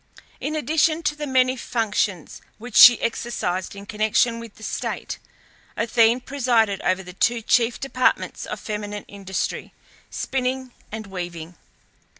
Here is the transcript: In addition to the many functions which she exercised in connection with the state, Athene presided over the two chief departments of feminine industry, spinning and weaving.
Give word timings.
In 0.39 0.55
addition 0.55 1.03
to 1.03 1.15
the 1.15 1.27
many 1.27 1.55
functions 1.55 2.41
which 2.57 2.75
she 2.75 2.99
exercised 3.01 3.75
in 3.75 3.85
connection 3.85 4.39
with 4.39 4.55
the 4.55 4.63
state, 4.63 5.19
Athene 5.77 6.21
presided 6.21 6.81
over 6.81 7.03
the 7.03 7.13
two 7.13 7.43
chief 7.43 7.79
departments 7.79 8.47
of 8.47 8.59
feminine 8.59 9.05
industry, 9.07 9.73
spinning 10.09 10.71
and 10.91 11.05
weaving. 11.05 11.53